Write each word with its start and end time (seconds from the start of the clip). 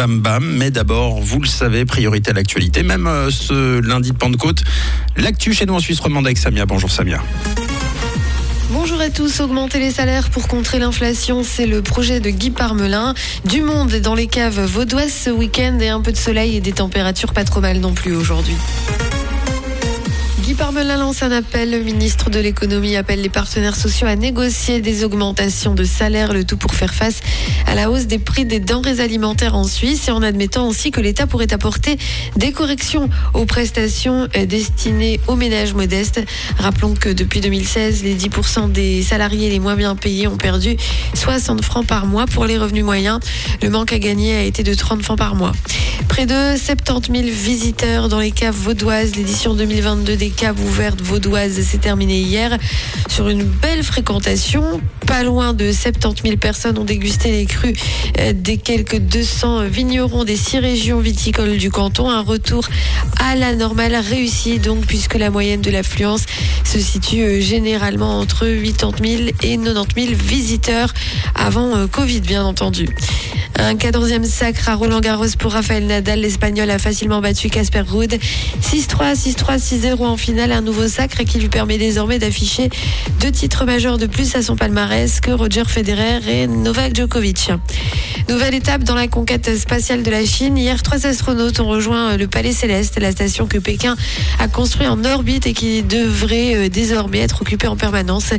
bam 0.00 0.20
bam. 0.20 0.56
Mais 0.56 0.70
d'abord, 0.70 1.20
vous 1.20 1.40
le 1.40 1.46
savez, 1.46 1.84
priorité 1.84 2.30
à 2.30 2.32
l'actualité. 2.32 2.82
Même 2.82 3.06
euh, 3.06 3.28
ce 3.30 3.80
lundi 3.80 4.12
de 4.12 4.16
Pentecôte, 4.16 4.62
l'actu 5.18 5.52
chez 5.52 5.66
nous 5.66 5.74
en 5.74 5.78
Suisse 5.78 6.00
romande 6.00 6.24
avec 6.24 6.38
Samia. 6.38 6.64
Bonjour 6.64 6.90
Samia. 6.90 7.22
Bonjour 8.70 8.98
à 8.98 9.10
tous, 9.10 9.40
augmenter 9.40 9.78
les 9.78 9.90
salaires 9.90 10.30
pour 10.30 10.48
contrer 10.48 10.78
l'inflation, 10.78 11.42
c'est 11.42 11.66
le 11.66 11.82
projet 11.82 12.20
de 12.20 12.30
Guy 12.30 12.50
Parmelin. 12.50 13.14
Du 13.44 13.60
monde 13.60 13.92
dans 13.96 14.14
les 14.14 14.26
caves 14.26 14.64
vaudoises 14.64 15.12
ce 15.12 15.28
week-end 15.28 15.78
et 15.80 15.90
un 15.90 16.00
peu 16.00 16.12
de 16.12 16.16
soleil 16.16 16.56
et 16.56 16.60
des 16.60 16.72
températures 16.72 17.34
pas 17.34 17.44
trop 17.44 17.60
mal 17.60 17.78
non 17.80 17.92
plus 17.92 18.16
aujourd'hui. 18.16 18.56
Guy 20.50 20.56
Parmelin 20.56 20.96
lance 20.96 21.22
un 21.22 21.30
appel. 21.30 21.70
Le 21.70 21.78
ministre 21.78 22.28
de 22.28 22.40
l'économie 22.40 22.96
appelle 22.96 23.22
les 23.22 23.28
partenaires 23.28 23.76
sociaux 23.76 24.08
à 24.08 24.16
négocier 24.16 24.80
des 24.80 25.04
augmentations 25.04 25.76
de 25.76 25.84
salaire, 25.84 26.32
le 26.32 26.42
tout 26.42 26.56
pour 26.56 26.74
faire 26.74 26.92
face 26.92 27.20
à 27.68 27.76
la 27.76 27.88
hausse 27.88 28.06
des 28.06 28.18
prix 28.18 28.44
des 28.44 28.58
denrées 28.58 28.98
alimentaires 28.98 29.54
en 29.54 29.62
Suisse 29.62 30.08
et 30.08 30.10
en 30.10 30.24
admettant 30.24 30.66
aussi 30.66 30.90
que 30.90 31.00
l'État 31.00 31.28
pourrait 31.28 31.52
apporter 31.52 31.98
des 32.34 32.50
corrections 32.50 33.08
aux 33.32 33.44
prestations 33.44 34.26
destinées 34.48 35.20
aux 35.28 35.36
ménages 35.36 35.72
modestes. 35.72 36.20
Rappelons 36.58 36.94
que 36.94 37.10
depuis 37.10 37.40
2016, 37.40 38.02
les 38.02 38.16
10% 38.16 38.72
des 38.72 39.04
salariés 39.04 39.50
les 39.50 39.60
moins 39.60 39.76
bien 39.76 39.94
payés 39.94 40.26
ont 40.26 40.36
perdu 40.36 40.76
60 41.14 41.62
francs 41.62 41.86
par 41.86 42.06
mois 42.06 42.26
pour 42.26 42.44
les 42.44 42.58
revenus 42.58 42.82
moyens. 42.82 43.20
Le 43.62 43.70
manque 43.70 43.92
à 43.92 44.00
gagner 44.00 44.34
a 44.34 44.42
été 44.42 44.64
de 44.64 44.74
30 44.74 45.00
francs 45.02 45.18
par 45.18 45.36
mois. 45.36 45.52
Près 46.08 46.26
de 46.26 46.56
70 46.56 47.20
000 47.20 47.30
visiteurs 47.30 48.08
dans 48.08 48.18
les 48.18 48.32
caves 48.32 48.56
vaudoises. 48.56 49.14
L'édition 49.14 49.54
2022 49.54 50.16
des 50.16 50.30
caves 50.40 50.64
ouvertes 50.64 51.02
vaudoises 51.02 51.60
s'est 51.60 51.76
terminée 51.76 52.22
hier 52.22 52.56
sur 53.10 53.28
une 53.28 53.42
belle 53.42 53.82
fréquentation. 53.82 54.80
Pas 55.06 55.22
loin 55.22 55.52
de 55.52 55.70
70 55.70 56.22
000 56.22 56.36
personnes 56.38 56.78
ont 56.78 56.84
dégusté 56.84 57.30
les 57.30 57.44
crus 57.44 57.76
des 58.32 58.56
quelques 58.56 58.96
200 58.96 59.64
vignerons 59.64 60.24
des 60.24 60.36
six 60.36 60.58
régions 60.58 60.98
viticoles 60.98 61.58
du 61.58 61.70
canton. 61.70 62.08
Un 62.08 62.22
retour 62.22 62.66
à 63.18 63.36
la 63.36 63.54
normale 63.54 63.94
réussi 63.96 64.58
donc 64.58 64.86
puisque 64.86 65.16
la 65.16 65.28
moyenne 65.28 65.60
de 65.60 65.70
l'affluence 65.70 66.24
se 66.64 66.78
situe 66.78 67.42
généralement 67.42 68.18
entre 68.18 68.46
80 68.46 68.96
000 69.04 69.22
et 69.42 69.58
90 69.58 70.06
000 70.06 70.14
visiteurs 70.16 70.94
avant 71.34 71.86
Covid 71.86 72.20
bien 72.20 72.44
entendu. 72.44 72.88
Un 73.62 73.74
14e 73.74 74.24
sacre 74.24 74.70
à 74.70 74.74
Roland 74.74 75.00
Garros 75.00 75.36
pour 75.38 75.52
Rafael 75.52 75.86
Nadal. 75.86 76.20
L'Espagnol 76.20 76.70
a 76.70 76.78
facilement 76.78 77.20
battu 77.20 77.50
Casper 77.50 77.82
Ruud. 77.86 78.18
6-3, 78.62 79.14
6-3, 79.14 79.58
6-0 79.58 80.02
en 80.02 80.16
finale. 80.16 80.50
Un 80.52 80.62
nouveau 80.62 80.88
sacre 80.88 81.24
qui 81.24 81.38
lui 81.38 81.50
permet 81.50 81.76
désormais 81.76 82.18
d'afficher 82.18 82.70
deux 83.20 83.30
titres 83.30 83.66
majeurs 83.66 83.98
de 83.98 84.06
plus 84.06 84.34
à 84.34 84.42
son 84.42 84.56
palmarès 84.56 85.20
que 85.20 85.30
Roger 85.30 85.64
Federer 85.66 86.20
et 86.26 86.46
Novak 86.46 86.96
Djokovic. 86.96 87.50
Nouvelle 88.30 88.54
étape 88.54 88.84
dans 88.84 88.94
la 88.94 89.08
conquête 89.08 89.58
spatiale 89.58 90.04
de 90.04 90.10
la 90.12 90.24
Chine. 90.24 90.56
Hier, 90.56 90.80
trois 90.84 91.04
astronautes 91.04 91.58
ont 91.58 91.66
rejoint 91.66 92.16
le 92.16 92.28
Palais 92.28 92.52
Céleste, 92.52 92.96
la 93.00 93.10
station 93.10 93.48
que 93.48 93.58
Pékin 93.58 93.96
a 94.38 94.46
construite 94.46 94.88
en 94.88 95.04
orbite 95.04 95.48
et 95.48 95.52
qui 95.52 95.82
devrait 95.82 96.68
désormais 96.68 97.18
être 97.18 97.42
occupée 97.42 97.66
en 97.66 97.74
permanence. 97.74 98.30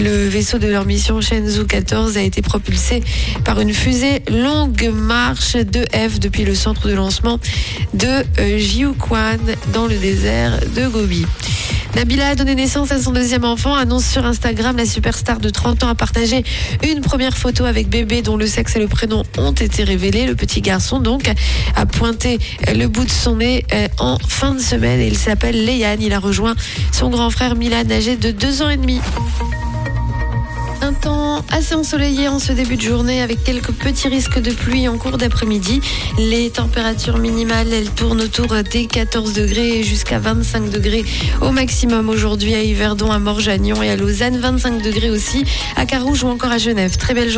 Le 0.00 0.26
vaisseau 0.26 0.58
de 0.58 0.66
leur 0.66 0.86
mission 0.86 1.20
Shenzhou 1.20 1.66
14 1.66 2.16
a 2.16 2.22
été 2.22 2.42
propulsé 2.42 3.00
par 3.44 3.60
une 3.60 3.72
fusée 3.72 4.22
longue 4.28 4.90
marche 4.92 5.54
de 5.54 5.84
F 5.94 6.18
depuis 6.18 6.44
le 6.44 6.56
centre 6.56 6.88
de 6.88 6.94
lancement 6.94 7.38
de 7.94 8.58
Jiuquan 8.58 9.38
dans 9.72 9.86
le 9.86 9.96
désert 9.98 10.58
de 10.74 10.88
Gobi. 10.88 11.24
Nabila 11.94 12.28
a 12.28 12.34
donné 12.34 12.54
naissance 12.54 12.92
à 12.92 13.00
son 13.00 13.12
deuxième 13.12 13.44
enfant, 13.44 13.74
annonce 13.74 14.06
sur 14.06 14.24
Instagram. 14.24 14.76
La 14.76 14.86
superstar 14.86 15.40
de 15.40 15.50
30 15.50 15.84
ans 15.84 15.88
a 15.88 15.94
partagé 15.94 16.44
une 16.86 17.00
première 17.00 17.36
photo 17.36 17.64
avec 17.64 17.88
bébé 17.88 18.22
dont 18.22 18.36
le 18.36 18.46
sexe 18.46 18.76
et 18.76 18.78
le 18.78 18.88
prénom 18.88 19.24
ont 19.36 19.52
été 19.52 19.84
révélés. 19.84 20.26
Le 20.26 20.34
petit 20.34 20.60
garçon 20.60 21.00
donc 21.00 21.30
a 21.74 21.86
pointé 21.86 22.38
le 22.74 22.86
bout 22.86 23.04
de 23.04 23.10
son 23.10 23.36
nez 23.36 23.64
en 23.98 24.18
fin 24.18 24.54
de 24.54 24.60
semaine 24.60 25.00
il 25.00 25.16
s'appelle 25.16 25.64
Léane. 25.64 26.02
Il 26.02 26.12
a 26.12 26.18
rejoint 26.18 26.54
son 26.92 27.10
grand 27.10 27.30
frère 27.30 27.54
Milan 27.56 27.90
âgé 27.90 28.16
de 28.16 28.30
2 28.30 28.62
ans 28.62 28.70
et 28.70 28.76
demi. 28.76 29.00
Assez 31.50 31.74
ensoleillé 31.74 32.28
en 32.28 32.38
ce 32.38 32.52
début 32.52 32.76
de 32.76 32.82
journée 32.82 33.22
avec 33.22 33.42
quelques 33.42 33.72
petits 33.72 34.08
risques 34.08 34.38
de 34.38 34.52
pluie 34.52 34.88
en 34.88 34.98
cours 34.98 35.18
d'après-midi. 35.18 35.80
Les 36.18 36.50
températures 36.50 37.18
minimales, 37.18 37.72
elles 37.72 37.90
tournent 37.90 38.20
autour 38.20 38.48
des 38.70 38.86
14 38.86 39.32
degrés 39.32 39.82
jusqu'à 39.82 40.18
25 40.18 40.70
degrés 40.70 41.04
au 41.40 41.50
maximum 41.50 42.08
aujourd'hui 42.08 42.54
à 42.54 42.62
Yverdon, 42.62 43.10
à 43.10 43.18
Morjagnon 43.18 43.82
et 43.82 43.90
à 43.90 43.96
Lausanne. 43.96 44.38
25 44.38 44.82
degrés 44.82 45.10
aussi 45.10 45.44
à 45.76 45.86
Carouge 45.86 46.24
ou 46.24 46.28
encore 46.28 46.52
à 46.52 46.58
Genève. 46.58 46.96
Très 46.96 47.14
belle 47.14 47.30
journée. 47.30 47.36